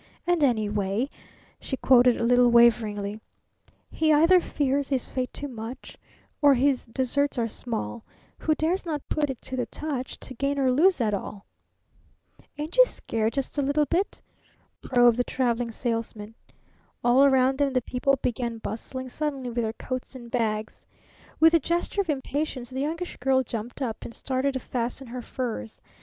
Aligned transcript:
And, 0.25 0.43
anyway," 0.43 1.11
she 1.59 1.77
quoted 1.77 2.19
a 2.19 2.23
little 2.23 2.49
waveringly: 2.49 3.19
"He 3.91 4.11
either 4.11 4.41
fears 4.41 4.89
his 4.89 5.07
fate 5.07 5.31
too 5.31 5.47
much, 5.47 5.95
Or 6.41 6.55
his, 6.55 6.87
deserts 6.87 7.37
are 7.37 7.47
small, 7.47 8.03
Who 8.39 8.55
dares 8.55 8.83
not 8.83 9.07
put 9.09 9.29
it 9.29 9.39
to 9.43 9.55
the 9.55 9.67
touch 9.67 10.19
To 10.21 10.33
gain 10.33 10.57
or 10.57 10.71
lose 10.71 10.99
it 11.01 11.13
all!" 11.13 11.45
"Ain't 12.57 12.77
you 12.77 12.85
scared 12.85 13.33
just 13.33 13.59
a 13.59 13.61
little 13.61 13.85
bit?" 13.85 14.19
probed 14.81 15.17
the 15.17 15.23
Traveling 15.23 15.71
Salesman. 15.71 16.33
All 17.03 17.23
around 17.23 17.59
them 17.59 17.73
the 17.73 17.79
people 17.83 18.15
began 18.23 18.57
bustling 18.57 19.07
suddenly 19.07 19.49
with 19.49 19.57
their 19.61 19.73
coats 19.73 20.15
and 20.15 20.31
bags. 20.31 20.87
With 21.39 21.53
a 21.53 21.59
gesture 21.59 22.01
of 22.01 22.09
impatience 22.09 22.71
the 22.71 22.81
Youngish 22.81 23.17
Girl 23.17 23.43
jumped 23.43 23.83
up 23.83 24.03
and 24.03 24.15
started 24.15 24.53
to 24.53 24.59
fasten 24.59 25.05
her 25.09 25.21
furs. 25.21 25.79